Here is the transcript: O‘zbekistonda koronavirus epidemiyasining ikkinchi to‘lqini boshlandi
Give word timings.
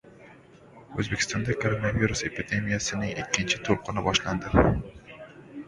O‘zbekistonda 1.03 1.57
koronavirus 1.65 2.25
epidemiyasining 2.31 3.13
ikkinchi 3.27 3.63
to‘lqini 3.71 4.07
boshlandi 4.11 4.67